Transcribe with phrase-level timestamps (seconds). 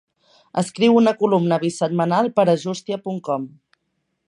[0.61, 3.49] Escriu una columna bisetmanal per a justia punt com.